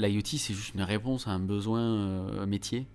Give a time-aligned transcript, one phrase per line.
[0.00, 2.86] l'IoT, c'est juste une réponse à un besoin métier.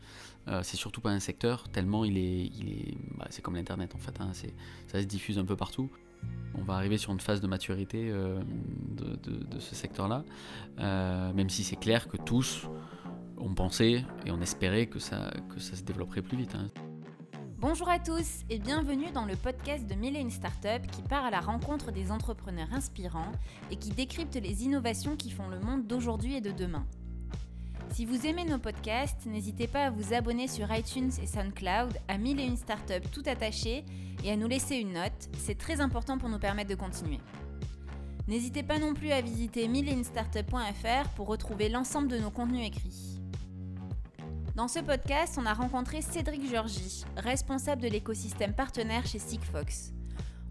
[0.61, 2.97] c'est surtout pas un secteur, tellement il est.
[3.17, 4.31] Bah, c'est comme l'Internet en fait, hein,
[4.87, 5.89] ça se diffuse un peu partout.
[6.55, 10.23] On va arriver sur une phase de maturité de, ce secteur-là,
[10.77, 12.67] même si c'est clair que tous
[13.37, 16.55] on pensait et on espérait que ça, que ça se développerait plus vite.
[16.55, 16.69] Hein.
[17.57, 21.39] Bonjour à tous et bienvenue dans le podcast de Mille Startup qui part à la
[21.39, 23.31] rencontre des entrepreneurs inspirants
[23.71, 26.85] et qui décrypte les innovations qui font le monde d'aujourd'hui et de demain.
[27.93, 32.17] Si vous aimez nos podcasts, n'hésitez pas à vous abonner sur iTunes et SoundCloud à
[32.17, 33.85] Mille et Startup tout attaché
[34.25, 37.21] et à nous laisser une note, c'est très important pour nous permettre de continuer.
[38.27, 39.69] N'hésitez pas non plus à visiter
[40.03, 43.14] startup.fr pour retrouver l'ensemble de nos contenus écrits.
[44.55, 49.91] Dans ce podcast, on a rencontré Cédric Georgie, responsable de l'écosystème partenaire chez Sigfox.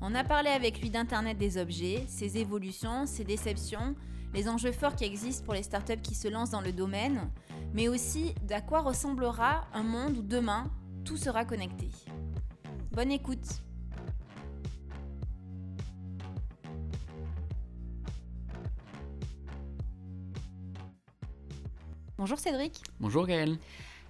[0.03, 3.95] On a parlé avec lui d'Internet des objets, ses évolutions, ses déceptions,
[4.35, 7.31] les enjeux forts qui existent pour les startups qui se lancent dans le domaine,
[7.73, 10.71] mais aussi d'à quoi ressemblera un monde où demain,
[11.07, 11.89] tout sera connecté.
[12.93, 13.63] Bonne écoute
[22.19, 22.83] Bonjour Cédric.
[23.01, 23.59] Bonjour Gaël.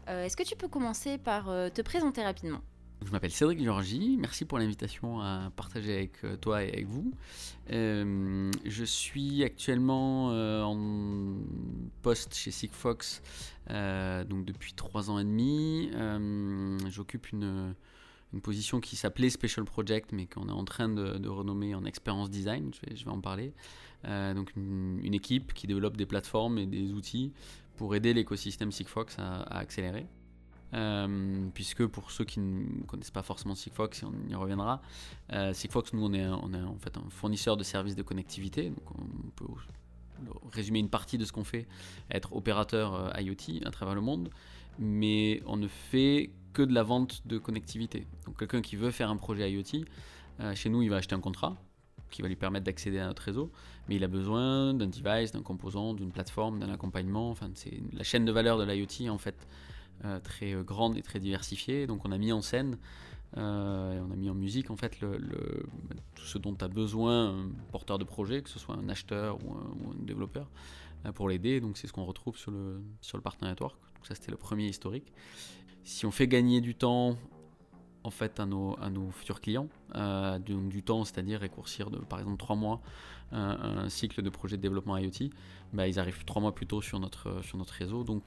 [0.09, 2.61] Euh, est-ce que tu peux commencer par euh, te présenter rapidement?
[3.05, 7.13] Je m'appelle Cédric Georgie, merci pour l'invitation à partager avec euh, toi et avec vous.
[7.69, 10.29] je suis actuellement
[10.65, 11.37] en
[12.03, 13.21] poste chez Sigfox
[13.69, 15.91] donc depuis trois ans et demi.
[16.89, 17.75] J'occupe une,
[18.43, 22.71] position qui s'appelait Special Project mais qu'on est en train de, renommer en Experience Design,
[22.73, 23.53] je vais, en parler.
[24.05, 27.33] donc une, équipe qui développe des plateformes et des outils
[27.77, 30.07] pour aider l'écosystème Sigfox à, accélérer.
[30.73, 34.83] Euh, puisque pour ceux qui ne connaissent pas forcément Sigfox, et on y reviendra,
[35.33, 38.71] euh, Sigfox, nous, on est, en fait un fournisseur de services de connectivité.
[38.71, 39.47] Donc on peut
[40.53, 41.69] résumer une partie de ce qu'on fait,
[42.11, 44.31] être opérateur euh, IoT à travers le monde,
[44.79, 48.07] mais on ne fait que de la vente de connectivité.
[48.27, 49.85] Donc quelqu'un qui veut faire un projet IoT,
[50.55, 51.57] chez nous, il va acheter un contrat,
[52.15, 53.51] qui va lui permettre d'accéder à notre réseau,
[53.89, 57.29] mais il a besoin d'un device, d'un composant, d'une plateforme, d'un accompagnement.
[57.29, 59.35] Enfin, c'est la chaîne de valeur de l'IoT en fait
[60.05, 61.89] euh, très euh, grande et très diversifiée.
[61.89, 62.79] Donc, on a mis en scène
[63.37, 65.19] euh, et on a mis en musique en fait le,
[66.15, 69.55] tout ce dont a besoin un porteur de projet, que ce soit un acheteur ou
[69.55, 70.49] un, développeur,
[71.17, 71.61] pour l'aider.
[71.61, 73.77] Donc, c'est ce qu'on retrouve sur le sur le Partner Network.
[73.97, 75.13] Donc, ça, c'était le premier historique.
[75.83, 77.17] Si on fait gagner du temps
[78.05, 82.21] en fait à nos, à nos futurs clients euh, du, temps, c'est-à-dire récourcir de par
[82.21, 82.81] exemple trois mois
[83.33, 85.31] un, cycle de projet de développement IoT,
[85.73, 88.05] bah, ils arrivent trois mois plus tôt sur notre, sur notre réseau.
[88.05, 88.23] Donc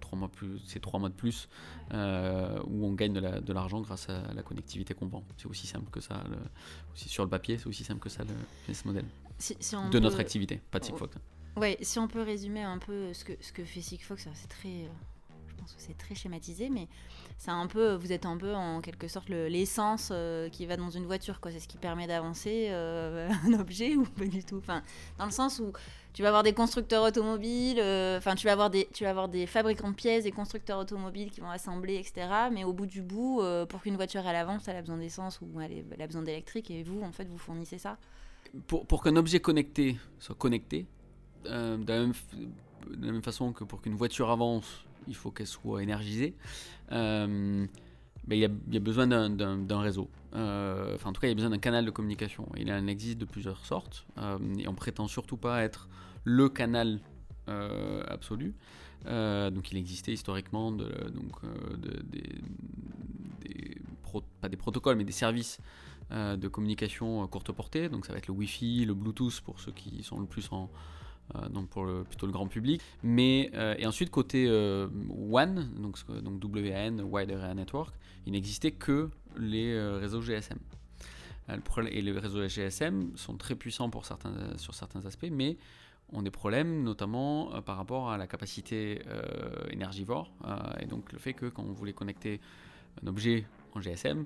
[0.00, 1.48] trois mois plus, c'est trois mois de plus
[1.92, 5.22] euh, où on gagne de l'argent grâce à la connectivité qu'on vend.
[5.36, 6.24] C'est aussi simple que ça.
[6.94, 8.34] aussi sur le papier, c'est aussi simple que ça le
[8.66, 9.04] business model
[9.90, 11.16] de notre activité, pas de Sigfox.
[11.56, 14.88] Ouais, si on peut résumer un peu ce que, ce que fait Sigfox, c'est très
[15.54, 16.88] pense que c'est très schématisé, mais
[17.38, 20.90] c'est un peu, vous êtes un peu en quelque sorte l'essence euh, qui va dans
[20.90, 21.38] une voiture.
[21.44, 24.58] C'est ce qui permet d'avancer euh, un objet ou pas du tout.
[24.58, 24.82] Enfin,
[25.18, 25.72] dans le sens où
[26.12, 29.28] tu vas avoir des constructeurs automobiles, euh, enfin, tu vas avoir des, tu vas avoir
[29.28, 32.28] des fabricants de pièces, des constructeurs automobiles qui vont assembler, etc.
[32.52, 35.84] Mais au bout du bout, pour qu'une voiture avance, elle a besoin d'essence ou elle,
[36.00, 37.98] a besoin d'électrique, et vous, en fait, vous fournissez ça.
[38.68, 40.86] Pour, qu'un objet connecté soit connecté,
[42.90, 46.34] de la même façon que pour qu'une voiture avance, il faut qu'elle soit énergisée.
[46.92, 47.66] Euh,
[48.30, 50.08] il, y a, besoin d'un réseau.
[50.34, 52.48] Euh, enfin, en tout cas, il y a besoin d'un canal de communication.
[52.56, 54.06] Il en existe de plusieurs sortes.
[54.18, 55.88] Euh, et on prétend surtout pas être
[56.24, 57.00] le canal
[58.08, 58.54] absolu.
[59.04, 61.40] donc, il existait historiquement donc,
[61.76, 62.40] des,
[64.40, 65.58] pas des protocoles, mais des services
[66.10, 67.90] de communication courte portée.
[67.90, 70.64] Donc, ça va être le Wi-Fi, le Bluetooth pour ceux qui sont le plus en,
[70.64, 70.68] euh,
[71.50, 72.80] donc pour le, plutôt le grand public.
[73.02, 77.94] Mais, euh, et ensuite, côté euh, WAN, donc, donc WAN, Wide Area Network,
[78.26, 80.58] il n'existait que les réseaux GSM.
[81.90, 85.56] et les réseaux GSM sont très puissants pour certains, sur certains aspects, mais
[86.12, 89.02] ont des problèmes, notamment par rapport à la capacité
[89.70, 90.30] énergivore,
[90.80, 92.40] et donc le fait que quand on voulait connecter
[93.02, 93.44] un objet
[93.74, 94.24] en GSM,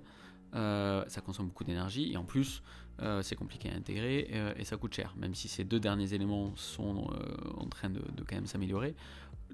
[0.55, 2.63] euh, ça consomme beaucoup d'énergie et en plus
[3.03, 5.15] euh, c'est compliqué à intégrer euh, et ça coûte cher.
[5.19, 7.11] Même si ces deux derniers éléments sont
[7.57, 8.95] en train de, quand même s'améliorer,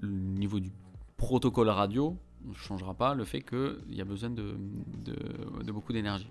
[0.01, 0.71] le niveau du
[1.17, 4.55] protocole radio ne changera pas le fait qu'il y a besoin de,
[5.03, 6.29] de, beaucoup d'énergie.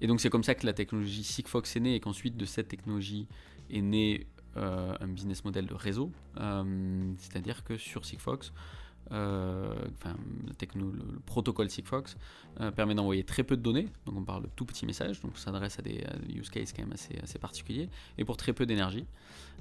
[0.00, 2.68] Et donc c'est comme ça que la technologie Sigfox est née et qu'ensuite de cette
[2.68, 3.26] technologie
[3.70, 4.26] est né
[4.56, 6.10] un business model de réseau.
[6.36, 8.52] C'est-à-dire que sur Sigfox,
[9.10, 10.16] enfin,
[10.74, 12.16] le, protocole Sigfox
[12.76, 15.78] permet d'envoyer très peu de données, donc on parle de tout petits messages, donc s'adresse
[15.78, 17.88] à des, use cases quand même assez, particuliers,
[18.18, 19.06] et pour très peu d'énergie.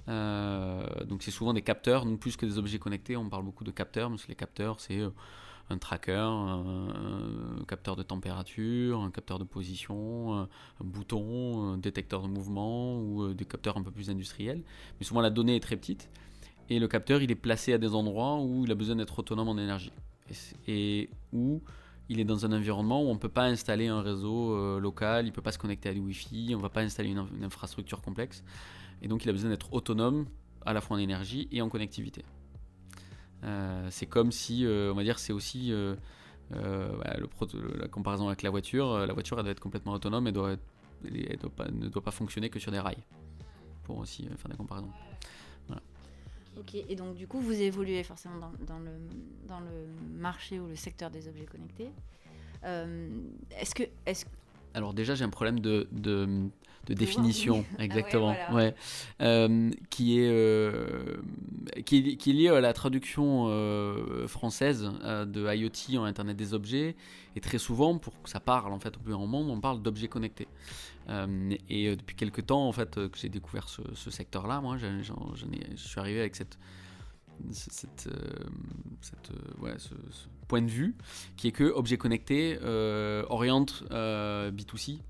[0.07, 3.71] donc c'est souvent des capteurs, non plus que des objets connectés, on parle beaucoup de
[3.71, 5.01] capteurs, parce que les capteurs c'est
[5.69, 10.47] un tracker, un, capteur de température, un capteur de position, un,
[10.79, 14.63] bouton, un détecteur de mouvement ou euh, des capteurs un peu plus industriels.
[14.99, 16.09] Mais souvent la donnée est très petite
[16.69, 19.49] et le capteur il est placé à des endroits où il a besoin d'être autonome
[19.49, 19.91] en énergie
[20.67, 21.61] et, où
[22.09, 25.25] il est dans un environnement où on ne peut pas installer un réseau euh, local,
[25.25, 27.43] il ne peut pas se connecter à du Wi-Fi, on ne va pas installer une,
[27.43, 28.43] infrastructure complexe.
[29.01, 30.25] Et donc il a besoin d'être autonome
[30.65, 32.23] à la fois en énergie et en connectivité.
[33.43, 35.97] Euh, c'est comme si, euh, on va dire, c'est aussi le,
[36.49, 39.05] la comparaison avec la voiture.
[39.05, 40.55] La voiture, elle doit être complètement autonome et doit
[41.03, 43.03] ne doit pas fonctionner que sur des rails.
[43.83, 44.91] Pour aussi faire des comparaisons.
[46.59, 48.35] Ok, et donc du coup, vous évoluez forcément
[48.67, 48.91] dans, le,
[49.47, 49.87] dans le
[50.17, 51.91] marché ou le secteur des objets connectés.
[52.63, 54.25] est-ce que, est
[54.73, 56.49] Alors déjà, j'ai un problème de, de,
[56.87, 58.73] de définition, ah exactement, ouais,
[59.21, 61.17] euh, qui, est, euh,
[61.85, 66.95] qui, qui, est lié à la traduction euh, française de IoT en Internet des objets.
[67.35, 69.81] Et très souvent, pour que ça parle en fait au plus grand monde, on parle
[69.81, 70.47] d'objets connectés.
[71.69, 76.19] et depuis quelques temps, en fait, que j'ai découvert ce, secteur-là, moi, je suis arrivé
[76.19, 76.57] avec cette
[77.51, 78.09] cette,
[79.01, 79.29] cette
[79.59, 79.93] ouais, ce,
[80.47, 80.95] point de vue
[81.35, 82.57] qui est que objet connecté
[83.29, 85.01] oriente B2C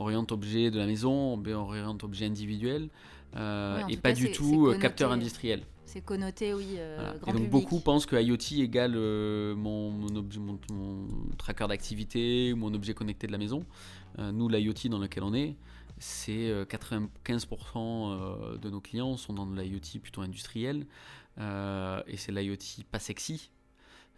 [0.00, 2.88] oriente objet de la maison, oriente objet individuel,
[3.36, 5.62] euh, et pas du tout euh, capteur industriel.
[5.84, 6.74] C'est connoté, oui.
[6.76, 8.94] Euh, et donc beaucoup pensent que IoT égale
[9.56, 13.64] mon, mon, tracker d'activité, mon objet connecté de la maison.
[14.18, 15.56] nous, l'IoT dans lequel on est,
[15.98, 20.86] c'est 95% de nos clients sont dans de l'IoT plutôt industriel.
[21.38, 23.50] et c'est l'IoT pas sexy,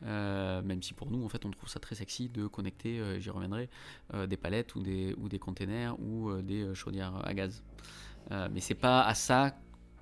[0.04, 3.20] euh, même si pour nous, en fait, on trouve ça très sexy de connecter, euh,
[3.20, 3.68] j'y reviendrai,
[4.14, 7.62] euh, des palettes ou des, ou des containers ou des chaudières à gaz.
[8.30, 9.54] mais c'est pas à ça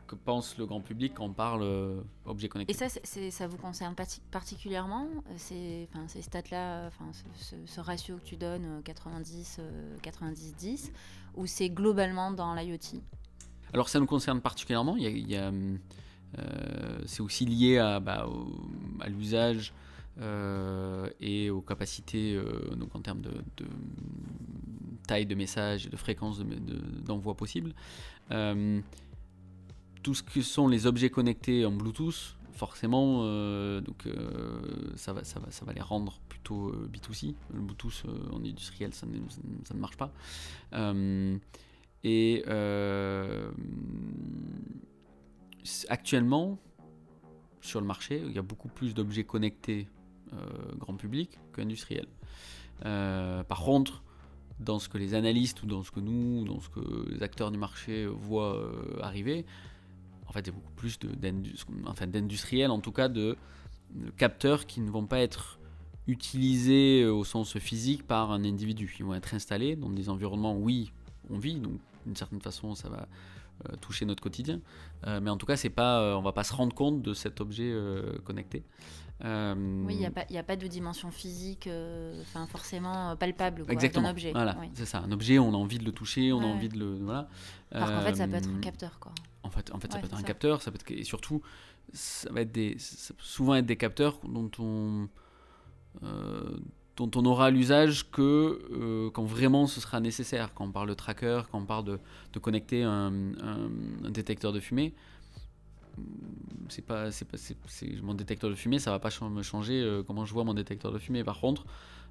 [0.06, 2.72] que pense le grand public quand on parle objet connecté.
[2.72, 2.88] Et ça,
[3.30, 3.94] ça vous concerne
[4.30, 6.90] particulièrement ces, ces stats-là,
[7.36, 9.60] ce, ce, ratio que tu donnes, 90,
[10.02, 10.90] 90-10,
[11.36, 13.00] ou c'est globalement dans l'IoT?
[13.72, 14.96] Alors ça nous concerne particulièrement.
[14.96, 15.52] Il y a,
[17.06, 18.26] c'est aussi lié à, bah,
[19.00, 19.72] à l'usage
[21.20, 23.32] et aux capacités euh, donc en termes de,
[25.06, 26.40] taille de message et de fréquence
[27.04, 27.74] d'envoi possible.
[28.30, 28.80] Euh,
[30.02, 33.24] tout ce que sont les objets connectés en Bluetooth, forcément,
[33.80, 34.08] donc,
[34.96, 37.34] ça, va, ça, va, ça va les rendre plutôt B2C.
[37.52, 39.18] Le Bluetooth en industriel, ça ne,
[39.64, 40.10] ça ne marche pas.
[42.02, 42.44] et
[45.88, 46.58] actuellement,
[47.60, 49.99] sur le marché, il y a beaucoup plus d'objets connectés euh,
[50.78, 52.06] grand public qu'industriel.
[52.86, 54.02] Euh, par contre,
[54.58, 57.50] dans ce que les analystes ou dans ce que nous, dans ce que les acteurs
[57.50, 59.44] du marché voient euh, arriver,
[60.26, 63.36] en fait, il y a beaucoup plus d'industriels, en tout cas de,
[64.16, 65.58] capteurs qui ne vont pas être
[66.06, 68.94] utilisés au sens physique par un individu.
[68.98, 70.92] Ils vont être installés dans des environnements où, oui,
[71.28, 73.08] on vit, donc d'une certaine façon, ça va
[73.80, 74.60] toucher notre quotidien.
[75.06, 77.74] mais en tout cas, c'est pas, on va pas se rendre compte de cet objet
[78.24, 78.64] connecté.
[79.24, 79.54] Euh,
[79.86, 84.32] oui, il n'y a, pas de dimension physique euh, enfin forcément palpable d'un objet.
[84.32, 85.00] Voilà, c'est ça.
[85.00, 86.96] Un objet, on a envie de le toucher, on a envie de le.
[86.96, 87.28] Voilà.
[87.70, 88.98] Alors qu'en fait, ça peut être un euh, capteur.
[88.98, 89.12] Quoi.
[89.42, 91.42] En fait, en fait ça peut être un capteur, ça peut être, et surtout,
[91.92, 92.76] ça va être des,
[93.18, 95.08] souvent être des capteurs dont on,
[97.00, 100.52] dont on aura l'usage que quand vraiment ce sera nécessaire.
[100.54, 103.10] Quand on parle de tracker, quand on parle de, connecter un,
[104.10, 104.92] détecteur de fumée,
[106.68, 107.38] c'est pas, c'est pas,
[108.02, 110.92] mon détecteur de fumée, ça va pas me changer euh, comment je vois mon détecteur
[110.92, 111.24] de fumée.
[111.24, 111.64] Par contre,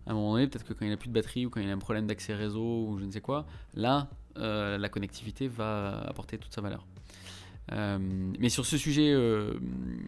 [0.07, 1.69] à un moment donné, peut-être que quand il a plus de batterie ou quand il
[1.69, 6.01] a un problème d'accès réseau ou je ne sais quoi, là, euh, la connectivité va
[6.01, 6.85] apporter toute sa valeur.
[7.71, 7.99] Euh,
[8.39, 9.11] mais sur ce sujet,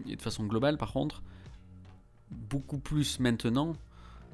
[0.08, 1.22] et de façon globale, par contre,
[2.32, 3.76] beaucoup plus maintenant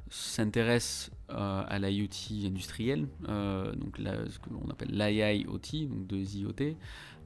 [0.10, 6.76] s'intéresse à l'IoT industriel, donc ce qu'on appelle l'IIoT, donc deux IoT,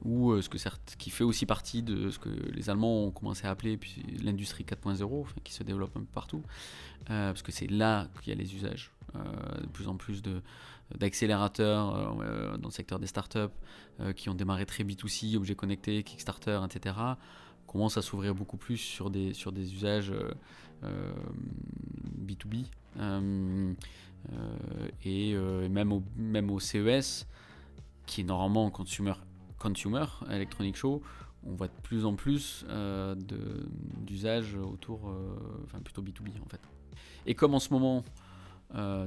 [0.04, 3.10] ou euh, ce que certes, qui fait aussi partie de ce que les Allemands ont
[3.10, 3.78] commencé à appeler
[4.22, 6.42] l'industrie 4.0, qui se développe un peu partout,
[7.10, 8.92] euh, parce que c'est là qu'il y a les usages.
[9.14, 10.22] Euh, de plus en plus
[10.94, 12.16] d'accélérateurs
[12.58, 13.52] dans le secteur des startups
[14.16, 16.94] qui ont démarré très B2C, objets connectés, Kickstarter, etc.,
[17.72, 20.12] commencent à s'ouvrir beaucoup plus sur des, sur des usages
[22.20, 22.66] B2B.
[25.04, 25.34] et
[25.68, 27.26] même, au, même au CES,
[28.06, 29.14] qui est normalement consumer
[29.58, 31.02] consumer, Electronic Show,
[31.46, 32.66] on voit de plus en plus
[34.04, 35.12] d'usages autour,
[35.64, 36.60] enfin plutôt B2B en fait.
[37.26, 38.04] Et comme en ce moment,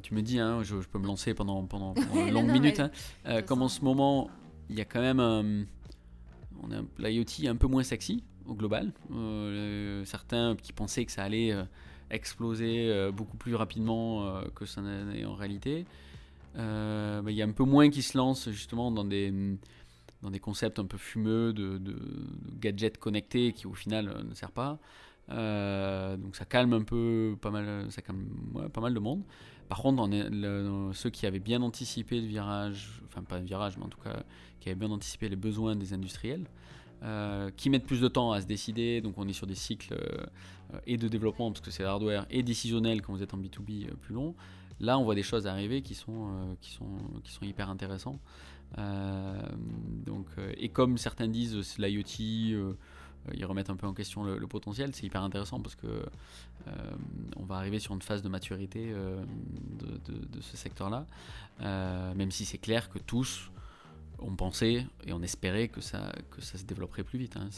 [0.02, 3.62] tu me dis, hein, je, peux me lancer pendant, pendant, une longue minute, hein, comme
[3.62, 4.30] en ce moment,
[4.70, 5.68] il y a quand même
[6.98, 8.92] l'IoT est un peu moins sexy au global.
[10.06, 11.54] certains qui pensaient que ça allait
[12.12, 15.86] exploser beaucoup plus rapidement que ça n'est en réalité.
[16.58, 19.34] Euh, il y a un peu moins qui se lancent justement dans des,
[20.22, 21.80] dans des concepts un peu fumeux de,
[22.60, 24.80] gadgets connectés qui au final euh, ne servent pas.
[25.30, 28.28] Euh, donc ça calme un peu pas mal, ça calme
[28.72, 29.24] pas mal de monde.
[29.68, 30.08] Par contre,
[30.94, 34.24] ceux qui avaient bien anticipé le virage, enfin pas le virage, mais en tout cas
[34.60, 36.46] qui avaient bien anticipé les besoins des industriels,
[37.58, 39.02] qui mettent plus de temps à se décider.
[39.02, 39.96] Donc on est sur des cycles
[40.88, 44.16] et de développement parce que c'est hardware et décisionnel quand vous êtes en B2B plus
[44.16, 44.36] long.
[44.80, 48.20] Là, on voit des choses arriver qui sont, euh, qui sont, qui sont hyper intéressants.
[48.78, 49.42] Euh,
[50.06, 52.68] donc, euh, et comme certains disent, c'est l'IoT,
[53.34, 56.06] ils remettent un peu en question le, potentiel, c'est hyper intéressant parce que
[57.38, 61.08] on va arriver sur une phase de maturité de, ce secteur-là,
[61.60, 63.50] même si c'est clair que tous
[64.20, 67.38] on pensait et on espérait que ça, que ça se développerait plus vite.
[67.38, 67.50] Hein.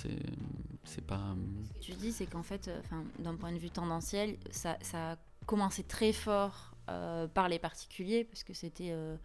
[0.84, 1.36] C'est, pas.
[1.66, 2.70] Ce que tu dis, c'est qu'en fait,
[3.20, 8.44] d'un point de vue tendanciel, ça, a commencé très fort euh, par les particuliers, parce
[8.44, 9.16] que c'était euh,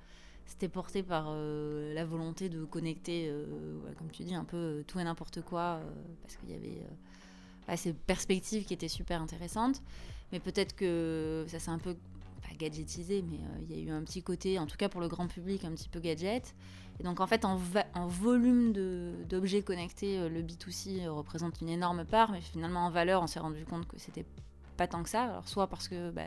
[0.47, 3.33] c'était porté par euh, la volonté de connecter,
[3.99, 5.81] comme tu dis, un peu tout et n'importe quoi,
[6.23, 9.83] parce qu'il y avait ces perspectives qui étaient super intéressantes.
[10.33, 11.97] Mais peut-être que ça s'est un peu,
[12.53, 15.09] pas gadgetisé, mais il y a eu un petit côté, en tout cas pour le
[15.09, 16.55] grand public, un petit peu gadget.
[17.01, 17.59] Et donc en fait, en,
[17.95, 18.73] en volume
[19.29, 23.65] d'objets connectés, le B2C représente une énorme part, mais finalement en valeur, on s'est rendu
[23.65, 24.27] compte que c'était
[24.77, 25.25] pas tant que ça.
[25.25, 26.11] Alors soit parce que...
[26.11, 26.23] Bah,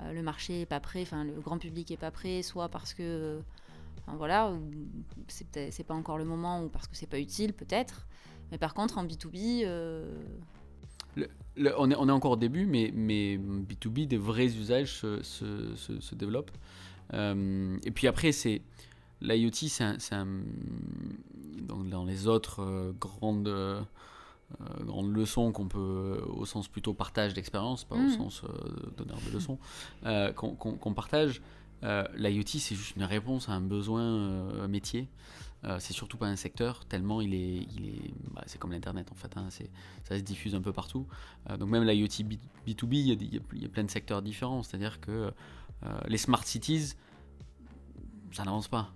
[0.00, 2.92] euh, le marché est pas prêt, enfin le grand public est pas prêt, soit parce
[2.92, 3.40] que
[4.00, 4.52] enfin, voilà,
[5.28, 8.06] c'est pas encore le moment ou parce que c'est pas utile peut-être.
[8.50, 10.22] Mais par contre en B2B, euh,
[11.16, 15.74] on, est, on est encore au début, mais, mais B2B, des vrais usages se, se,
[16.00, 16.50] se, développent.
[17.14, 18.62] Euh, et puis après, c'est
[19.20, 20.26] l'IoT, c'est un,
[21.68, 23.86] dans les autres grandes
[24.60, 28.10] euh, grande leçon qu'on peut, au sens plutôt partage d'expérience, pas au mm.
[28.10, 29.58] sens euh, donneur de leçons,
[30.04, 31.42] euh, qu'on partage.
[31.82, 35.08] L'IoT, c'est juste une réponse à un besoin métier.
[35.78, 37.66] C'est surtout pas un secteur, tellement il est.
[37.76, 39.48] Il est bah, c'est comme l'Internet en fait, hein,
[40.04, 41.06] ça se diffuse un peu partout.
[41.58, 44.62] donc même l'IoT B2B, il y, il y, a plein de secteurs différents.
[44.62, 45.32] C'est-à-dire que
[46.06, 46.94] les smart cities,
[48.32, 48.92] ça n'avance pas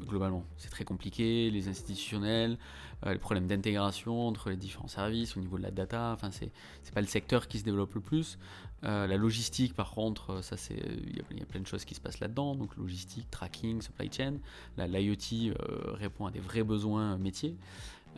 [0.00, 0.44] globalement.
[0.56, 2.58] C'est très compliqué, les institutionnels,
[3.06, 6.50] euh, les problèmes d'intégration entre les différents services au niveau de la data, enfin c'est
[6.94, 8.38] pas le secteur qui se développe le plus.
[8.84, 11.94] Euh, la logistique par contre, euh, ça c'est il y, a plein de choses qui
[11.94, 14.34] se passent là-dedans, donc logistique, tracking, supply chain.
[14.76, 15.54] L'IoT
[15.94, 17.56] répond à des vrais besoins métiers.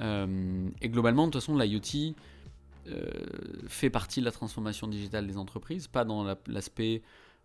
[0.00, 2.14] et globalement, de toute façon, l'IoT
[3.68, 7.02] fait partie de la transformation digitale des entreprises, pas dans l'aspect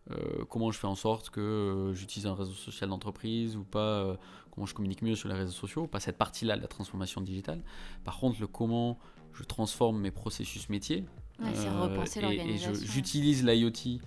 [0.10, 3.80] euh, comment je fais en sorte que euh, j'utilise un réseau social d'entreprise ou pas,
[3.80, 4.16] euh,
[4.50, 7.62] comment je communique mieux sur les réseaux sociaux, pas cette partie-là de la transformation digitale.
[8.04, 8.98] Par contre, le comment
[9.34, 11.06] je transforme mes processus métiers.
[11.44, 14.02] et, j'utilise l'IoT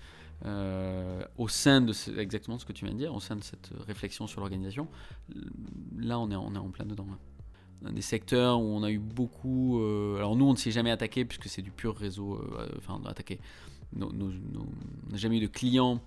[1.39, 4.27] au sein de exactement ce que tu viens de dire, au sein de cette réflexion
[4.27, 4.89] sur l'organisation.
[5.97, 7.07] Là, on est, on est en plein dedans.
[7.83, 9.81] Dans des secteurs où on a eu beaucoup.
[10.17, 12.41] alors nous, on ne s'est jamais attaqué puisque c'est du pur réseau.
[12.79, 13.41] enfin, attaqué
[14.01, 16.01] on n'a jamais eu de clients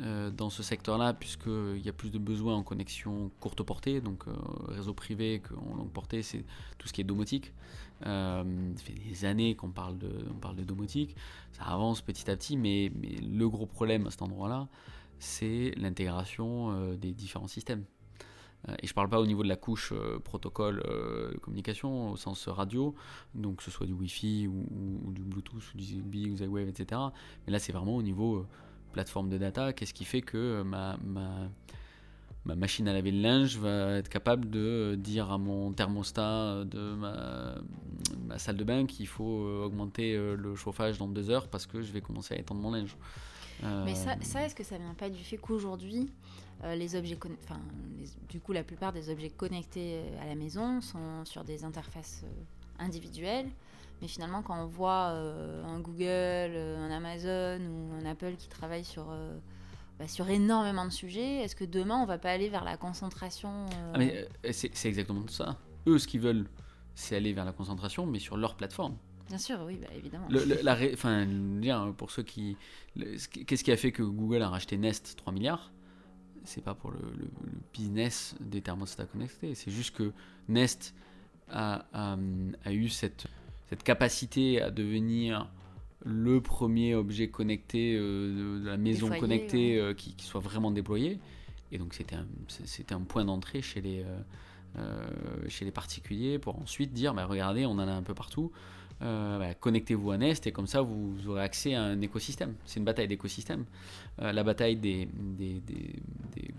[0.00, 4.26] euh, dans ce secteur-là, puisqu'il y a plus de besoins en connexion courte portée, donc
[4.26, 4.32] euh,
[4.66, 6.44] réseau privé qu'en longue portée, c'est
[6.78, 7.52] tout ce qui est domotique.
[8.04, 8.42] Euh,
[8.76, 11.14] ça fait des années qu'on parle de, on parle de domotique,
[11.52, 14.66] ça avance petit à petit, mais, mais le gros problème à cet endroit-là,
[15.20, 17.84] c'est l'intégration des différents systèmes.
[18.68, 22.12] Euh, et je ne parle pas au niveau de la couche euh, protocole euh, communication
[22.12, 22.94] au sens radio,
[23.34, 27.00] donc que ce soit du Wi-Fi ou, du Bluetooth ou du Zigbee ou Z-Wave, etc.
[27.46, 28.46] Mais là, c'est vraiment au niveau
[28.92, 29.72] plateforme de data.
[29.72, 31.50] Qu'est-ce qui fait que ma, ma,
[32.44, 36.94] ma, machine à laver le linge va être capable de dire à mon thermostat de
[36.94, 37.56] ma,
[38.26, 41.92] ma salle de bain qu'il faut augmenter le chauffage dans deux heures parce que je
[41.92, 42.96] vais commencer à étendre mon linge.
[43.62, 46.43] Mais ça, ça est-ce que ça vient pas du fait qu'aujourd'hui, euh,
[46.74, 47.60] les objets, enfin,
[48.28, 52.22] du coup, la plupart des objets connectés euh, à la maison sont sur des interfaces
[52.24, 53.48] euh, individuelles.
[54.02, 59.06] Mais finalement, quand on voit un Google, un Amazon ou un Apple qui travaille sur,
[59.98, 63.66] bah, sur énormément de sujets, est-ce que demain, on va pas aller vers la concentration
[63.94, 63.98] ah,
[64.50, 65.58] C'est exactement ça.
[65.86, 66.48] Eux, ce qu'ils veulent,
[66.96, 68.96] c'est aller vers la concentration, mais sur leur plateforme.
[69.28, 70.28] Bien sûr, oui, bah, évidemment.
[70.28, 71.26] la, enfin,
[71.96, 72.56] pour ceux qui.
[73.46, 75.72] Qu'est-ce qui a fait que Google a racheté Nest 3 milliards?
[76.44, 76.98] C'est pas pour le,
[77.72, 79.54] business des thermostats connectés.
[79.54, 80.12] C'est juste que
[80.48, 80.94] Nest
[81.50, 83.26] a, a, eu cette,
[83.68, 85.50] cette capacité à devenir
[86.04, 91.18] le premier objet connecté de, la maison connectée qui, qui, soit vraiment déployé.
[91.72, 94.04] Et donc c'était un, c'était un point d'entrée chez les,
[95.48, 98.52] chez les particuliers pour ensuite dire, bah, regardez, on en a un peu partout.
[99.02, 102.54] Euh, bah, connectez-vous à Nest et comme ça vous aurez accès à un écosystème.
[102.64, 103.64] C'est une bataille d'écosystème.
[104.20, 105.62] Euh, la bataille des, des,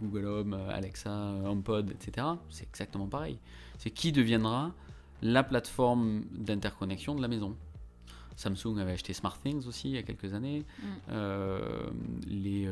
[0.01, 1.11] Google Home, Alexa,
[1.45, 2.27] HomePod, etc.
[2.49, 3.39] C'est exactement pareil.
[3.77, 4.73] C'est qui deviendra
[5.21, 7.55] la plateforme d'interconnexion de la maison.
[8.35, 10.59] Samsung avait acheté SmartThings aussi il y a quelques années.
[10.59, 10.85] Mm.
[11.11, 11.89] Euh,
[12.27, 12.69] les,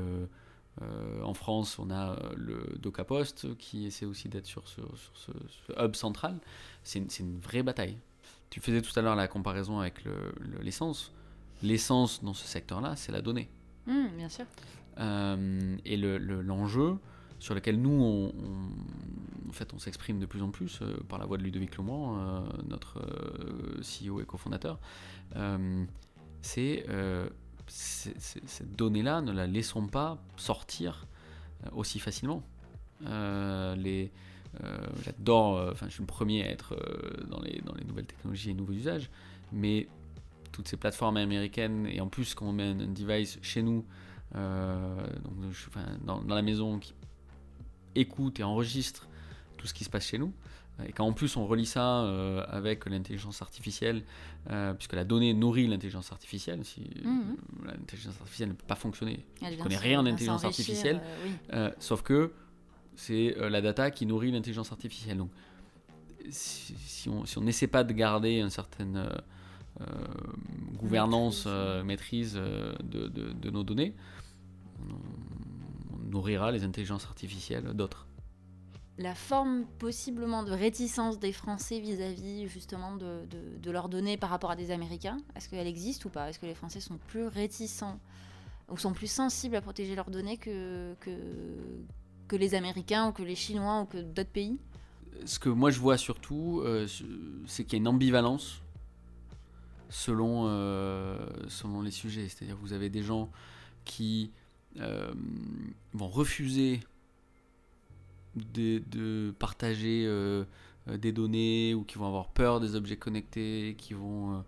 [1.23, 4.81] en France, on a le DocaPost qui essaie aussi d'être sur, ce,
[5.79, 6.37] hub central.
[6.83, 7.97] C'est une vraie bataille.
[8.53, 9.95] Tu faisais tout à l'heure la comparaison avec
[10.61, 11.11] l'essence.
[11.63, 13.49] L'essence dans ce secteur-là, c'est la donnée.
[13.87, 14.45] Mmh, bien sûr.
[14.99, 16.97] Euh, et l'enjeu
[17.39, 18.31] sur lequel nous, on,
[19.49, 22.19] en fait, on s'exprime de plus en plus euh, par la voix de Ludovic Lomont,
[22.19, 23.01] euh, notre
[23.81, 24.79] CEO et cofondateur,
[26.43, 26.85] c'est
[27.65, 31.07] cette donnée-là, ne la laissons pas sortir
[31.71, 32.43] aussi facilement.
[33.01, 33.75] les, euh,
[35.03, 38.05] j'adore, euh, enfin, je suis le premier à être euh, dans, les, dans les nouvelles
[38.05, 39.09] technologies et nouveaux usages,
[39.51, 39.87] mais
[40.51, 43.85] toutes ces plateformes américaines, et en plus, quand on met un, device chez nous,
[44.33, 45.43] donc,
[46.05, 46.93] dans, dans, la maison, qui
[47.93, 49.07] écoute et enregistre
[49.57, 50.33] tout ce qui se passe chez nous,
[50.87, 52.01] et quand en plus on relie ça
[52.47, 54.03] avec l'intelligence artificielle,
[54.77, 57.65] puisque la donnée nourrit l'intelligence artificielle, si mmh.
[57.65, 61.01] l'intelligence artificielle ne peut pas fonctionner, je ne connais rien d'intelligence artificielle,
[61.79, 62.31] sauf que
[62.95, 65.17] c'est euh, la data qui nourrit l'intelligence artificielle.
[65.17, 65.31] Donc,
[66.29, 69.09] si, on n'essaie pas de garder une certaine euh,
[69.81, 69.85] euh,
[70.75, 71.47] gouvernance,
[71.83, 73.95] maîtrise, de, nos données,
[74.79, 78.07] on, nourrira les intelligences artificielles d'autres.
[78.99, 83.25] La forme possiblement de réticence des Français vis-à-vis justement de,
[83.59, 86.29] de, leurs données par rapport à des Américains, est-ce qu'elle existe ou pas?
[86.29, 87.99] Est-ce que les Français sont plus réticents
[88.69, 91.11] ou sont plus sensibles à protéger leurs données que, que,
[92.27, 94.57] que les Américains ou que les Chinois ou que d'autres pays?
[95.25, 96.87] Ce que moi je vois surtout, euh,
[97.47, 98.61] c'est qu'il y a une ambivalence
[99.89, 101.17] selon, euh,
[101.83, 102.27] les sujets.
[102.27, 103.29] C'est-à-dire que vous avez des gens
[103.85, 104.31] qui
[104.79, 105.13] euh,
[105.93, 106.79] vont refuser
[108.35, 110.09] de, partager
[110.87, 114.43] des données ou qui vont avoir peur des objets connectés, qui vont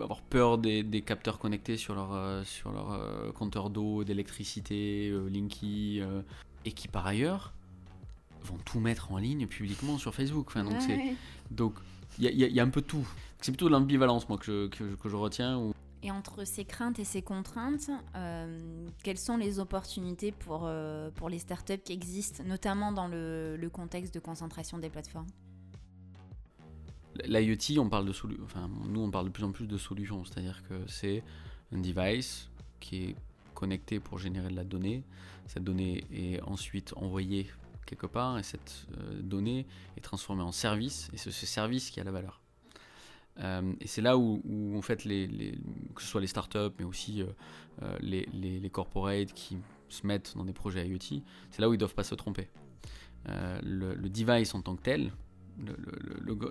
[0.00, 5.28] avoir peur des, capteurs connectés sur leur, euh, sur leur euh, compteur d'eau, d'électricité, euh,
[5.28, 6.00] Linky,
[6.64, 7.52] et qui par ailleurs
[8.44, 10.46] vont tout mettre en ligne publiquement sur Facebook.
[10.48, 10.80] Enfin, donc
[11.50, 11.74] donc
[12.18, 13.06] il y, a un peu tout.
[13.40, 15.72] C'est plutôt l'ambivalence moi que je, que, je retiens.
[16.02, 17.90] Et entre ces craintes et ces contraintes,
[19.02, 20.68] quelles sont les opportunités pour,
[21.14, 25.28] pour les startups qui existent, notamment dans le, le contexte de concentration des plateformes?
[27.24, 30.62] L'IoT, on parle de enfin, nous on parle de plus en plus de solutions, c'est-à-dire
[30.68, 31.22] que c'est
[31.72, 32.48] un device
[32.80, 33.16] qui est
[33.54, 35.04] connecté pour générer de la donnée.
[35.46, 37.46] Cette donnée est ensuite envoyée
[37.86, 42.00] quelque part et cette euh, donnée est transformée en service et c'est ce service qui
[42.00, 42.40] a la valeur.
[43.40, 44.42] Euh, et c'est là où,
[44.76, 47.22] en fait que ce soit les startups mais aussi
[47.82, 51.80] euh, les, corporates qui se mettent dans des projets IoT, c'est là où ils ne
[51.80, 52.48] doivent pas se tromper.
[53.26, 55.12] Le, device en tant que tel,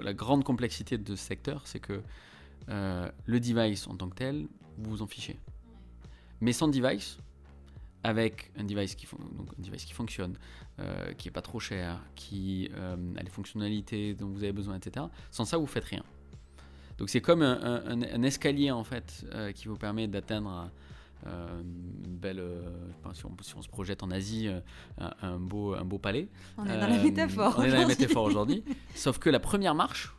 [0.02, 2.02] la grande complexité de ce secteur, c'est que
[2.70, 5.40] euh, le device en tant que tel, vous vous en fichez.
[6.40, 7.18] Mais sans device,
[8.04, 10.38] avec un device qui, un fonctionne,
[10.80, 14.76] euh, qui est pas trop cher, qui euh, a les fonctionnalités dont vous avez besoin,
[14.76, 15.06] etc.
[15.30, 16.04] Sans ça, vous faites rien.
[16.98, 20.70] Donc c'est comme un, escalier en fait qui vous permet d'atteindre
[21.28, 22.62] euh, une belle, euh,
[23.14, 24.60] si, on, si, on, se projette en Asie, euh,
[25.22, 26.30] un, beau, un beau palais.
[26.58, 27.56] On est dans la métaphore.
[27.58, 28.64] On est dans la métaphore aujourd'hui.
[28.96, 30.16] Sauf que la première marche,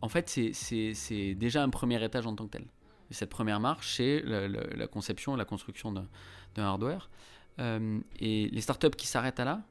[0.00, 2.66] en fait, c'est déjà un premier étage en tant que tel.
[3.10, 7.08] Et cette première marche, c'est la, conception et la construction d'un hardware.
[7.58, 9.62] et les startups qui s'arrêtent à là,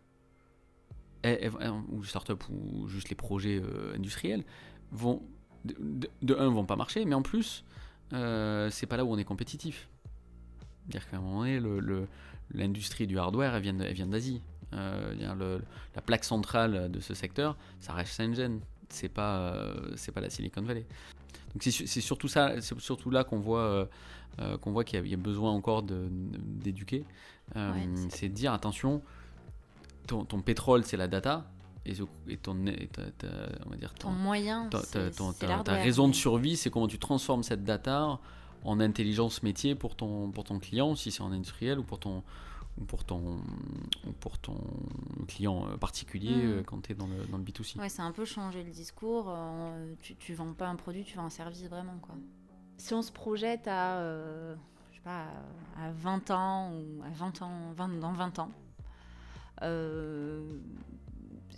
[1.91, 3.61] ou les startups ou juste les projets
[3.95, 4.43] industriels,
[4.91, 5.21] vont
[5.65, 7.63] de, de, un vont pas marcher, mais en plus,
[8.11, 9.89] c'est pas là où on est compétitif.
[10.89, 11.59] C'est-à-dire qu'à un moment donné,
[12.53, 14.41] l'industrie du hardware, elle vient, elle vient d'Asie.
[14.73, 15.59] Euh,
[15.95, 18.59] la plaque centrale de ce secteur, ça reste Shenzhen.
[18.89, 20.85] C'est pas, euh, c'est pas la Silicon Valley.
[21.53, 23.87] Donc c'est surtout ça, c'est surtout là qu'on voit,
[24.39, 27.05] euh, qu'on voit qu'il y, a besoin encore d'éduquer.
[28.09, 29.01] c'est de dire attention,
[30.07, 31.49] ton, pétrole c'est la data,
[31.85, 31.95] et,
[32.37, 37.63] ton, on va dire, ton, moyen, ta, raison de survie, c'est comment tu transformes cette
[37.63, 38.19] data
[38.63, 42.23] en intelligence métier pour ton, pour ton client, si c'est en industriel ou pour ton,
[42.79, 43.39] ou pour ton,
[44.19, 44.57] pour ton
[45.27, 46.63] client particulier mm.
[46.63, 47.79] quand tu es dans le, dans le B2C.
[47.79, 49.33] Ouais, c'est un peu changer le discours.
[50.01, 51.97] tu, tu vends pas un produit, tu vends un service vraiment.
[52.01, 52.15] Quoi.
[52.77, 54.01] Si on se projette à,
[54.91, 55.27] je sais pas,
[55.77, 58.51] à 20 ans ou à 20 ans, 20, dans 20 ans,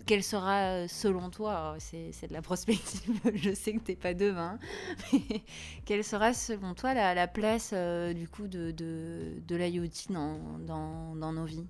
[0.09, 4.57] quelle sera, selon toi, c'est de la prospective, je sais que tu n'es pas demain,
[5.13, 5.43] mais
[5.85, 8.73] quelle sera, selon toi, la, place euh, du coup de,
[9.51, 10.11] l'IoT
[10.65, 11.67] dans, nos vies?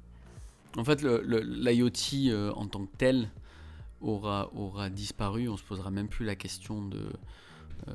[0.78, 3.30] En fait, l'IoT euh, en tant que tel
[4.00, 4.48] aura,
[4.90, 5.50] disparu.
[5.50, 7.12] On se posera même plus la question de
[7.90, 7.94] euh,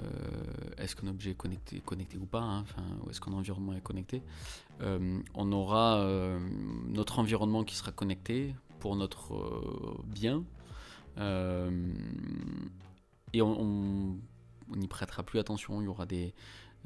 [0.77, 2.65] est-ce qu'un objet est connecté, ou pas, hein,
[3.03, 4.21] ou est-ce qu'un environnement est connecté.
[4.83, 6.07] on aura
[6.89, 10.45] notre environnement qui sera connecté, pour notre euh, bien.
[11.17, 11.71] Euh,
[13.33, 14.19] et on
[14.77, 15.81] n'y prêtera plus attention.
[15.81, 16.35] Il y aura des,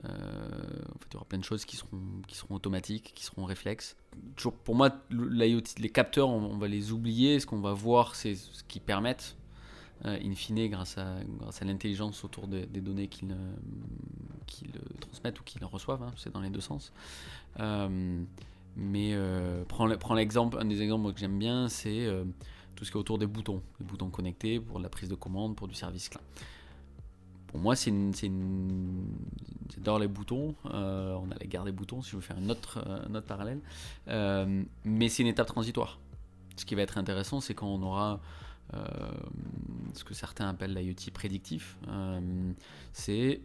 [0.04, 3.24] euh, en fait, il y aura plein de choses qui seront, qui seront automatiques, qui
[3.24, 3.96] seront réflexes.
[4.36, 7.40] Toujours, pour moi, l'IoT, les capteurs, on, va les oublier.
[7.40, 9.36] Ce qu'on va voir, c'est ce qui permettent,
[10.04, 13.34] in fine, grâce à, grâce à l'intelligence autour des données qu'ils
[15.00, 16.04] transmettent ou qu'ils reçoivent.
[16.04, 16.92] Hein, c'est dans les deux sens.
[18.76, 22.24] Mais euh, prends l'exemple, un des exemples que j'aime bien, c'est euh,
[22.76, 25.56] tout ce qui est autour des boutons, les boutons connectés pour la prise de commande,
[25.56, 26.24] pour du service client.
[27.48, 28.12] Pour moi, c'est une,
[29.74, 30.54] j'adore les boutons.
[30.66, 33.26] Euh, on a la garde des boutons, si je veux faire une autre, un autre
[33.26, 33.60] parallèle.
[34.84, 35.98] mais c'est une étape transitoire.
[36.56, 38.20] Ce qui va être intéressant, c'est quand on aura
[39.94, 41.78] ce que certains appellent l'IoT prédictif.
[42.92, 43.40] c'est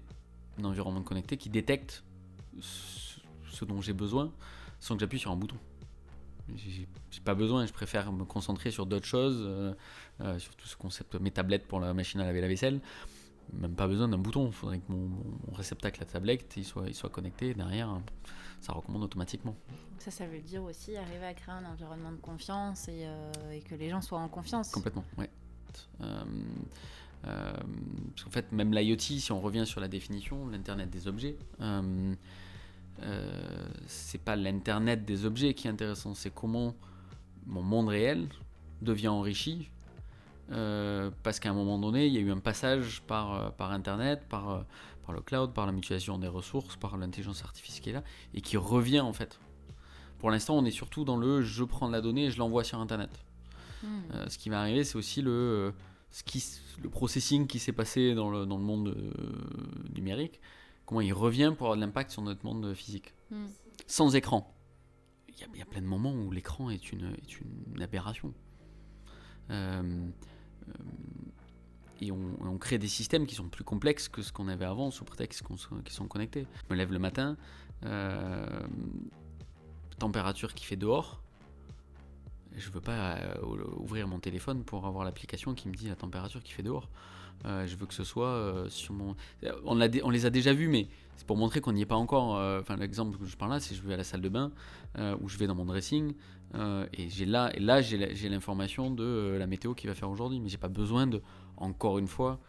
[0.59, 2.03] un environnement connecté qui détecte
[2.59, 4.31] ce dont j'ai besoin
[4.84, 5.56] sans que j'appuie sur un bouton.
[6.58, 9.74] J'ai pas besoin, je préfère me concentrer sur d'autres choses, euh,
[10.19, 12.82] euh, sur tout ce concept, mes tablettes pour la machine à laver la vaisselle.
[13.54, 15.10] Même pas besoin d'un bouton, il faudrait que mon,
[15.54, 17.98] réceptacle à tablette il soit, il soit connecté derrière,
[18.60, 19.56] ça recommande automatiquement.
[20.00, 23.32] Ça, ça veut dire aussi arriver à créer un environnement de confiance et, euh,
[23.69, 24.69] que les gens soient en confiance.
[24.69, 25.28] Complètement, oui.
[27.22, 31.38] parce qu'en fait, même l'IoT, si on revient sur la définition, l'Internet des objets,
[33.01, 36.75] euh, c'est pas l'internet des objets qui est intéressant, c'est comment
[37.45, 38.27] mon monde réel
[38.82, 39.69] devient enrichi
[40.51, 43.71] euh, parce qu'à un moment donné, il y a eu un passage par, euh, par
[43.71, 44.65] internet, par,
[45.06, 48.03] par le cloud, par la mutualisation des ressources, par l'intelligence artificielle
[48.34, 49.39] et qui revient en fait.
[50.19, 52.79] Pour l'instant, on est surtout dans le je prends la donnée et je l'envoie sur
[52.79, 53.10] internet.
[53.84, 54.29] Hmm.
[54.29, 55.73] ce qui va arriver, c'est aussi le,
[56.10, 56.41] ce qui,
[56.82, 58.95] le processing qui s'est passé dans le, dans le monde
[59.93, 60.39] numérique
[60.93, 63.15] comment il revient pour avoir de l'impact sur notre monde physique.
[63.32, 63.47] Hmm.
[63.88, 64.56] Sans écran.
[65.27, 68.32] Il y, a, plein de moments où l'écran est une, est une aberration.
[69.49, 70.08] Euh,
[70.69, 70.73] euh,
[71.99, 75.03] et on, crée des systèmes qui sont plus complexes que ce qu'on avait avant sous
[75.03, 76.45] prétexte qu'ils sont connectés.
[76.67, 77.38] Je me lève le matin,
[77.86, 78.45] euh,
[79.97, 81.23] température qui fait dehors.
[82.56, 83.17] Je veux pas
[83.77, 86.88] ouvrir mon téléphone pour avoir l'application qui me dit la température qui fait dehors.
[87.46, 89.15] Euh, je veux que ce soit euh, sur mon.
[89.65, 92.38] On, on, les a déjà vus, mais c'est pour montrer qu'on n'y est pas encore.
[92.38, 94.52] Euh, enfin, l'exemple que je parle là, c'est je vais à la salle de bain
[95.22, 96.13] où je vais dans mon dressing
[96.54, 100.50] et j'ai là, et là j'ai l'information de la météo qui va faire aujourd'hui, mais
[100.50, 101.22] j'ai pas besoin de,
[101.58, 102.39] encore une fois,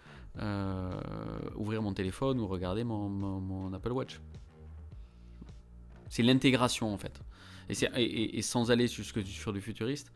[1.56, 4.20] ouvrir mon téléphone ou regarder mon, Apple Watch.
[6.10, 7.18] C'est l'intégration en fait.
[7.70, 10.12] Et, et, sans aller jusque sur du futuriste,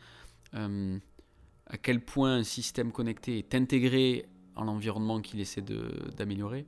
[0.53, 5.63] à quel point un système connecté est intégré en environnement qu'il essaie
[6.17, 6.67] d'améliorer.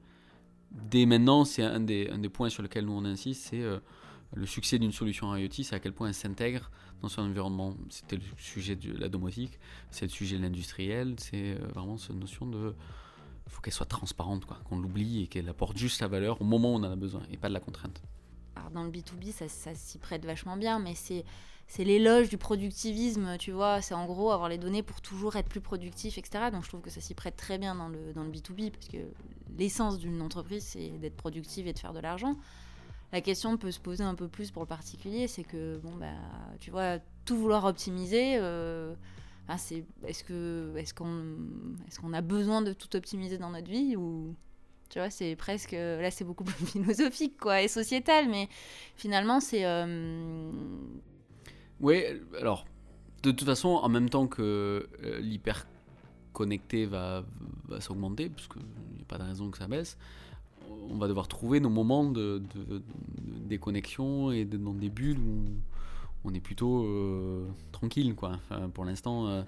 [0.70, 3.80] Dès maintenant, c'est un des, un des points sur lesquels nous on insiste, c'est euh,
[4.34, 6.70] le succès d'une solution IoT, c'est à quel point elle s'intègre
[7.02, 7.74] dans son environnement.
[7.88, 9.58] C'était le sujet de la domotique,
[9.90, 12.74] c'est le sujet de l'industriel, c'est euh, vraiment cette notion de
[13.48, 16.76] faut qu'elle soit transparente, qu'on l'oublie et qu'elle apporte juste la valeur au moment où
[16.76, 18.00] on en a besoin et pas de la contrainte.
[18.72, 21.24] Dans le B2B, ça, s'y prête vachement bien, mais c'est
[21.66, 23.80] c'est l'éloge du productivisme, tu vois.
[23.80, 26.46] C'est en gros avoir les données pour toujours être plus productif, etc.
[26.50, 28.88] Donc je trouve que ça s'y prête très bien dans le, dans le B2B, parce
[28.88, 28.98] que
[29.56, 32.36] l'essence d'une entreprise, c'est d'être productive et de faire de l'argent.
[33.12, 36.08] La question peut se poser un peu plus pour le particulier, c'est que, bon, bah,
[36.58, 38.94] tu vois, tout vouloir optimiser, euh,
[39.58, 41.36] c'est, est-ce, que, est-ce, qu'on,
[41.88, 44.34] est-ce qu'on a besoin de tout optimiser dans notre vie ou
[44.90, 45.72] tu vois, c'est presque.
[45.72, 48.48] Là, c'est beaucoup plus philosophique, quoi, et sociétal, mais
[48.96, 49.64] finalement, c'est.
[49.64, 50.50] Euh,
[51.80, 52.02] oui,
[52.38, 52.66] alors,
[53.22, 55.66] de toute façon, en même temps que euh, l'hyper
[56.32, 57.24] connecté va,
[57.68, 59.96] va s'augmenter, parce qu'il n'y a pas de raison que ça baisse,
[60.90, 62.42] on va devoir trouver nos moments de,
[63.48, 65.44] déconnexion et dans des bulles où
[66.24, 68.14] on est plutôt euh, tranquille.
[68.14, 68.38] Quoi.
[68.74, 69.42] pour l'instant, Euh,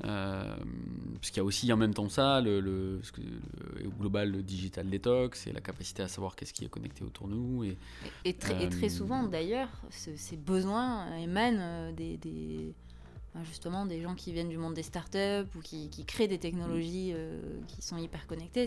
[0.00, 4.88] parce qu'il y a aussi en même temps ça, le, le, le, global, le digital
[4.88, 7.64] detox et la capacité à savoir qu'est-ce qui est connecté autour de nous.
[7.64, 7.76] Et,
[8.24, 12.74] et, très, et très, souvent d'ailleurs, ces besoins émanent des, des,
[13.44, 17.14] justement des gens qui viennent du monde des startups ou qui, qui créent des technologies
[17.66, 18.66] qui sont hyper connectées.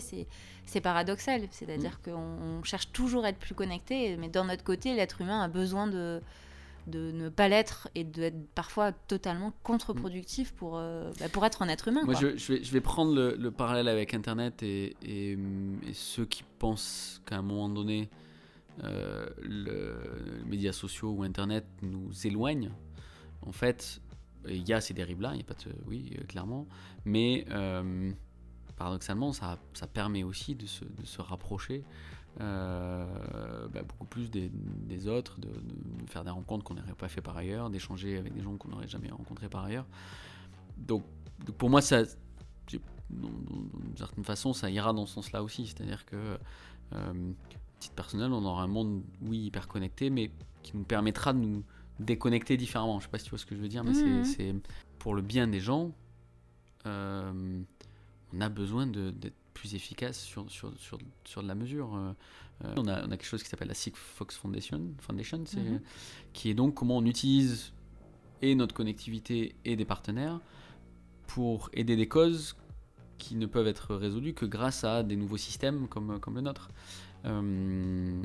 [0.66, 2.10] C'est paradoxal, c'est-à-dire mm.
[2.10, 5.86] qu'on cherche toujours à être plus connecté, mais d'un autre côté, l'être humain a besoin
[5.86, 6.20] de
[6.86, 11.68] de ne pas l'être et d'être parfois totalement contre-productif pour, euh, bah, pour être un
[11.68, 12.02] être humain.
[12.04, 15.92] Moi, je, je, vais, je, vais, prendre le, le, parallèle avec Internet et, et, et
[15.92, 18.10] ceux qui pensent qu'à un moment donné,
[18.84, 22.72] euh, le, les médias sociaux ou Internet nous éloignent.
[23.46, 24.00] En fait,
[24.48, 25.74] il y a ces dérives-là, il n'y a pas de...
[25.86, 26.66] Oui, euh, clairement.
[27.04, 27.46] Mais
[28.76, 31.84] paradoxalement, ça, ça, permet aussi de se, de se rapprocher
[32.40, 37.08] euh, bah, beaucoup plus des, des autres, de, de, faire des rencontres qu'on n'aurait pas
[37.08, 39.86] fait par ailleurs, d'échanger avec des gens qu'on n'aurait jamais rencontrés par ailleurs.
[40.78, 41.04] Donc,
[41.44, 42.02] donc pour moi, ça,
[43.10, 45.66] d'une certaine façon, ça ira dans ce sens-là aussi.
[45.66, 46.38] C'est-à-dire que,
[46.94, 47.32] euh,
[47.78, 50.30] titre personnel, on aura un monde, oui, hyper connecté, mais
[50.62, 51.64] qui nous permettra de nous
[52.00, 52.98] déconnecter différemment.
[53.00, 54.24] Je sais pas si tu vois ce que je veux dire, mais mmh.
[54.24, 54.54] c'est
[54.98, 55.92] pour le bien des gens.
[56.86, 57.62] Euh,
[58.32, 61.94] on a besoin d'être plus efficace sur, sur, sur, sur de la mesure.
[61.94, 62.12] Euh,
[62.64, 65.80] euh, on, a, on, a, quelque chose qui s'appelle la Sigfox Foundation, Foundation mm -hmm.
[66.32, 67.72] qui est donc comment on utilise
[68.40, 70.40] et notre connectivité et des partenaires
[71.26, 72.56] pour aider des causes
[73.18, 76.68] qui ne peuvent être résolues que grâce à des nouveaux systèmes comme, comme le nôtre.
[77.24, 78.22] Euh,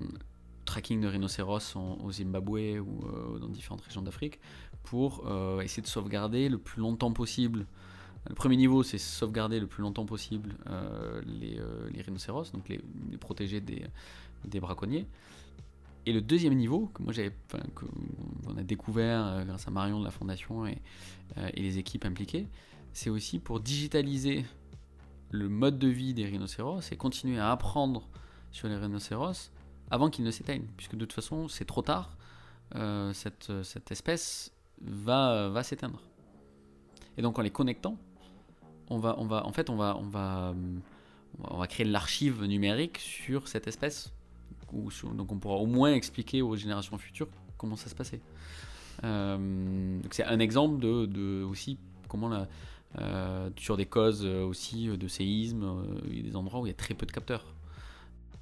[0.66, 4.40] tracking de rhinocéros en, au Zimbabwe ou euh, dans différentes régions d'Afrique
[4.84, 5.12] pour
[5.62, 7.68] essayer de sauvegarder le plus longtemps possible
[8.30, 12.68] le premier niveau, c'est sauvegarder le plus longtemps possible euh, les, euh, les, rhinocéros, donc
[12.70, 12.80] les,
[13.20, 15.06] protéger des, braconniers.
[16.06, 17.34] Et le deuxième niveau, que moi j'avais,
[17.76, 20.78] qu'on a découvert euh, grâce à Marion de la Fondation et,
[21.56, 22.48] les équipes impliquées,
[22.94, 24.46] c'est aussi pour digitaliser
[25.30, 28.08] le mode de vie des rhinocéros et continuer à apprendre
[28.52, 29.52] sur les rhinocéros
[29.92, 32.18] avant qu'ils ne s'éteignent, puisque de toute façon c'est trop tard,
[33.14, 36.02] cette, espèce va s'éteindre.
[37.18, 37.98] Et donc en les connectant,
[38.90, 40.54] on va, on va, en fait, on va, on va,
[41.44, 44.14] on va créer l'archive numérique sur cette espèce.
[44.72, 48.22] Donc on pourra au moins expliquer aux générations futures comment ça se passait.
[49.04, 52.48] Euh, c'est un exemple de, aussi comment la,
[53.00, 56.94] euh, sur des causes aussi de séisme, euh, des endroits où il y a très
[56.94, 57.46] peu de capteurs.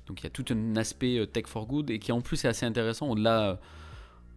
[0.08, 2.48] Donc il y a tout un aspect tech for good et qui en plus est
[2.48, 3.60] assez intéressant au-delà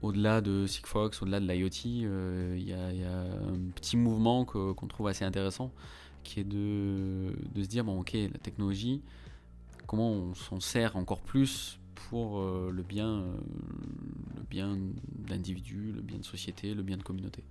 [0.03, 4.75] au-delà de Sigfox, au-delà de l'IoT, il euh, y, y, a un petit mouvement qu'on
[4.75, 5.73] qu trouve assez intéressant,
[6.23, 9.03] qui est de, de, se dire, bon ok, la technologie,
[9.87, 13.37] comment on s'en sert encore plus pour euh, le bien, euh,
[14.37, 14.79] le bien
[15.17, 17.43] d'individus, le bien de société, le bien de communauté.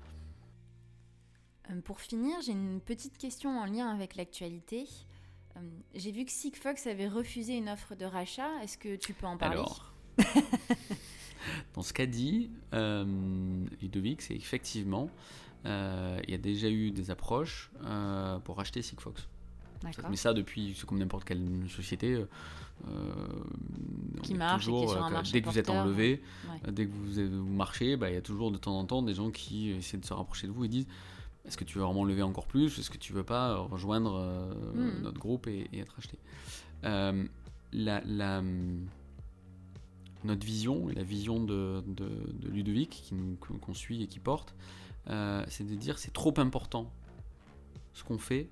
[1.83, 4.88] Pour finir, j'ai une petite question en lien avec l'actualité.
[5.95, 8.49] J'ai vu que Sigfox avait refusé une offre de rachat.
[8.63, 9.57] Est-ce que tu peux en parler?
[9.57, 9.93] Alors,
[11.73, 13.06] dans ce qu'a dit euh,
[13.82, 15.10] Ludovic, c'est effectivement,
[15.65, 19.28] euh, il y a déjà eu des approches euh, pour racheter Sigfox.
[20.10, 22.15] Mais ça depuis, c'est comme n'importe quelle société.
[22.15, 23.12] Euh,
[24.23, 26.71] qui marche, toujours, qui sur un dès que vous êtes enlevé, ouais.
[26.71, 29.13] dès que vous, vous marchez, bah, il y a toujours de temps en temps des
[29.15, 30.88] gens qui essaient de se rapprocher de vous et disent
[31.47, 34.54] est-ce que tu veux vraiment lever encore plus Est-ce que tu veux pas rejoindre euh,
[34.73, 35.02] mmh.
[35.02, 36.19] notre groupe et, et être acheté?
[36.84, 37.26] Euh,
[37.71, 38.43] la, la,
[40.23, 42.10] notre vision et la vision de, de,
[42.49, 44.56] Ludovic qu'on qu suit et qui porte,
[45.10, 46.91] euh, c'est de dire c'est trop important
[47.93, 48.49] ce qu'on fait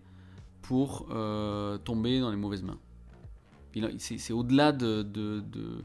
[0.62, 2.80] pour euh, tomber dans les mauvaises mains.
[3.97, 5.84] C'est au-delà de, de,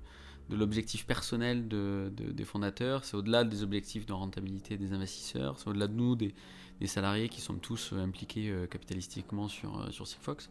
[0.51, 5.95] l'objectif personnel des fondateurs, c'est au-delà des objectifs de rentabilité des investisseurs, c'est au-delà de
[5.95, 6.35] nous, des,
[6.87, 10.49] salariés qui sommes tous impliqués euh, capitalistiquement sur, sur Sigfox.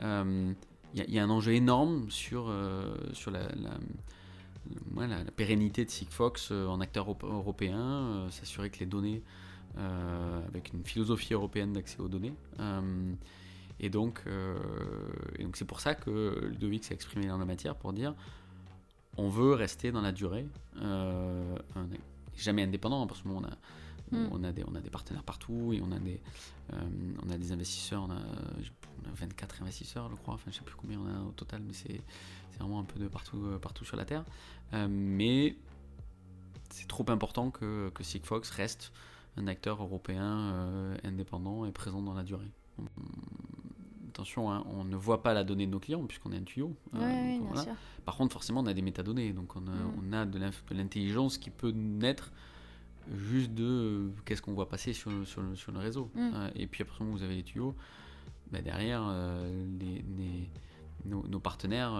[0.00, 0.54] Il
[0.94, 2.50] y, a un enjeu énorme sur,
[3.12, 3.46] sur la
[4.90, 9.22] voilà, la pérennité de Sigfox euh, en acteur européen, euh, s'assurer que les données,
[9.76, 12.34] euh, avec une philosophie européenne d'accès aux données.
[13.80, 14.22] et donc,
[15.54, 18.14] c'est pour ça que Ludovic s'est exprimé dans la matière pour dire
[19.16, 20.46] on veut rester dans la durée,
[20.80, 22.00] on n'est
[22.36, 23.56] jamais indépendant parce que on a
[24.12, 24.28] Mm.
[24.32, 26.20] On, a des, on a des partenaires partout et on a des,
[26.72, 26.76] euh,
[27.24, 28.04] on a des investisseurs.
[28.08, 30.34] On a, on a, 24 investisseurs, je crois.
[30.34, 32.00] Enfin, je sais plus combien on a au total, mais c'est
[32.60, 34.24] un peu de partout, euh, partout sur la Terre.
[34.74, 35.56] Euh, mais
[36.70, 38.92] c'est trop important que, que Sigfox reste
[39.36, 42.50] un acteur européen euh, indépendant et présent dans la durée.
[42.78, 42.84] On,
[44.08, 46.74] attention, hein, on ne voit pas la donnée de nos clients puisqu'on est un tuyau.
[46.92, 47.72] Ouais, oui, voilà.
[48.04, 49.92] Par contre, forcément, on a des métadonnées, donc on a, mm.
[50.02, 50.38] on a de
[50.74, 52.32] l'intelligence qui peut naître
[53.16, 56.10] juste de qu'est-ce qu'on voit passer sur, sur, le, sur le réseau.
[56.14, 56.48] Mm.
[56.56, 57.74] et puis après, vous avez les tuyaux.
[58.50, 59.02] Bah, derrière,
[59.78, 60.48] les, les,
[61.04, 61.92] nos, partenaires,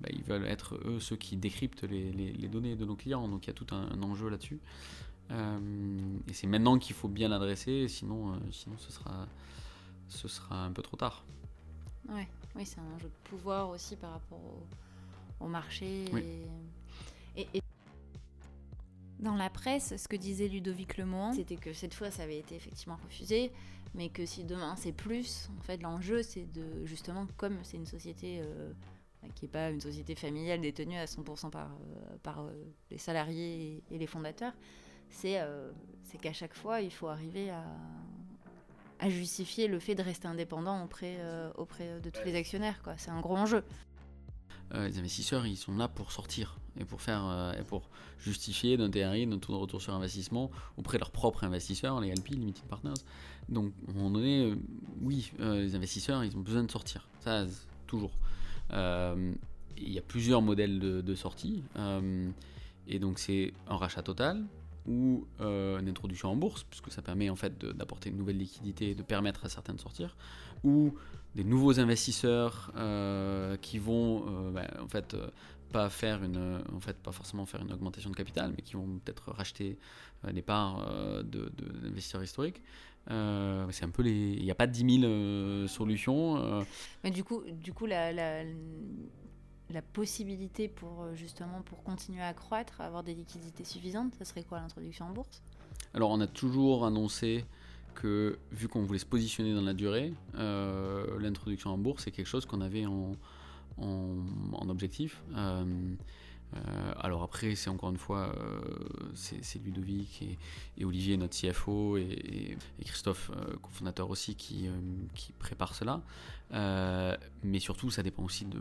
[0.00, 3.28] bah, ils veulent être eux ceux qui décryptent les, les, données de nos clients.
[3.28, 4.58] Donc il y a tout un, enjeu là-dessus.
[5.30, 9.26] et c'est maintenant qu'il faut bien l'adresser, sinon, sinon ce, sera,
[10.08, 11.24] ce sera un peu trop tard.
[12.08, 14.40] Ouais, oui, c'est un jeu de pouvoir aussi par rapport
[15.40, 16.04] au, marché.
[17.36, 17.62] Et,
[19.20, 22.56] dans la presse, ce que disait Ludovic Lemoine, c'était que cette fois ça avait été
[22.56, 23.52] effectivement refusé,
[23.94, 27.86] mais que si demain c'est plus, en fait l'enjeu c'est de justement comme c'est une
[27.86, 28.72] société euh,
[29.34, 32.50] qui n'est pas une société familiale détenue à 100% par, euh, par euh,
[32.90, 34.52] les salariés et, les fondateurs,
[35.10, 35.38] c'est
[36.20, 37.64] qu'à chaque fois il faut arriver à,
[39.00, 41.18] à justifier le fait de rester indépendant auprès,
[41.56, 42.80] auprès de tous les actionnaires.
[42.96, 43.64] C'est un gros enjeu.
[44.72, 48.90] Les investisseurs, ils sont là pour sortir et pour faire euh, et pour justifier d'un
[48.90, 52.64] TRI, d'un taux de retour sur investissement auprès de leurs propres investisseurs, les LP, Limited
[52.64, 53.00] Partners.
[53.48, 54.54] Donc, à un moment donné,
[55.00, 57.08] oui, les investisseurs, ils ont besoin de sortir.
[57.20, 57.46] Ça,
[57.86, 58.12] toujours.
[58.72, 61.64] Il y a plusieurs modèles de, sortie.
[62.86, 64.44] et donc, c'est un rachat total,
[64.86, 68.90] ou euh, une introduction en bourse, puisque ça permet en fait d'apporter une nouvelle liquidité
[68.90, 70.16] et de permettre à certains de sortir,
[70.64, 70.94] ou
[71.34, 75.16] des nouveaux investisseurs euh, qui vont euh, bah, en fait
[75.70, 78.98] pas faire une, en fait pas forcément faire une augmentation de capital, mais qui vont
[79.04, 79.78] peut-être racheter
[80.32, 80.86] des parts
[81.24, 82.62] d'investisseurs historiques.
[83.08, 86.64] c'est un peu les, il n'y a pas 10 000 solutions.
[87.04, 88.44] Mais du coup, du coup la, la
[89.72, 94.42] la possibilité pour euh, justement pour continuer à croître, avoir des liquidités suffisantes, ça serait
[94.42, 95.42] quoi l'introduction en bourse?
[95.94, 97.44] Alors on a toujours annoncé
[97.94, 102.26] que vu qu'on voulait se positionner dans la durée, euh, l'introduction en bourse c'est quelque
[102.26, 103.12] chose qu'on avait en,
[103.78, 105.22] en, objectif.
[105.34, 105.64] Euh,
[106.56, 108.60] euh, alors après, c'est encore une fois, euh,
[109.14, 110.22] c'est Ludovic
[110.76, 113.30] et, Olivier, notre CFO, et, Christophe,
[113.62, 114.68] cofondateur aussi, qui,
[115.14, 116.02] qui prépare cela.
[116.50, 118.60] mais surtout, ça dépend aussi de,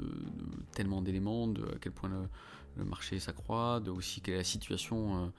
[0.72, 5.34] tellement d'éléments, de à quel point le, marché s'accroît, de aussi quelle est la situation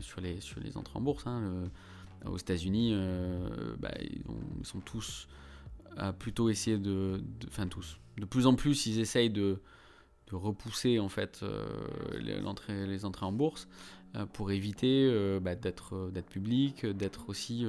[0.00, 1.26] sur, les, sur les entrées en bourse.
[1.26, 1.68] Hein.
[2.26, 2.94] aux États-Unis,
[3.78, 4.22] bah, ils,
[4.64, 5.26] sont tous
[5.96, 7.22] à plutôt essayer de.
[7.48, 7.98] Enfin, tous.
[8.18, 9.58] De plus en plus, ils essayent de
[10.36, 11.66] repousser en fait euh,
[12.20, 13.68] les, entrées en bourse
[14.14, 17.66] euh, pour éviter euh, bah, d'être d'être public, d'être aussi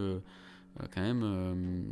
[0.91, 1.85] quand même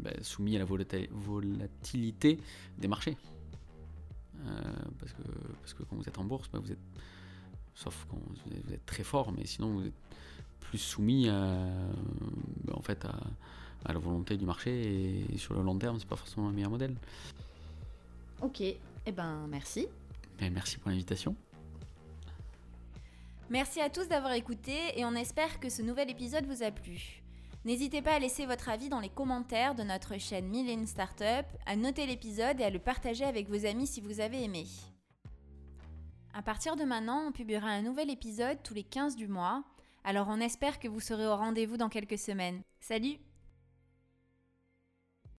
[0.00, 2.38] bah, soumis à la volatilité
[2.78, 3.16] des marchés.
[4.98, 5.22] parce, que,
[5.60, 6.78] parce que quand vous êtes en bourse, bah, vous êtes,
[7.74, 9.94] sauf quand vous êtes, très fort, mais sinon vous êtes
[10.60, 11.58] plus soumis à,
[12.72, 13.16] en fait à,
[13.86, 16.70] à, la volonté du marché et sur le long terme, c'est pas forcément un meilleur
[16.70, 16.94] modèle.
[18.42, 19.86] Ok, eh ben, merci.
[20.38, 21.34] Ben, merci pour l'invitation.
[23.48, 27.22] Merci à tous d'avoir écouté et on espère que ce nouvel épisode vous a plu.
[27.64, 31.76] N'hésitez pas à laisser votre avis dans les commentaires de notre chaîne Million Startup, à
[31.76, 34.66] noter l'épisode et à le partager avec vos amis si vous avez aimé.
[36.34, 39.64] À partir de maintenant, on publiera un nouvel épisode tous les 15 du mois,
[40.04, 42.62] alors on espère que vous serez au rendez-vous dans quelques semaines.
[42.80, 43.18] Salut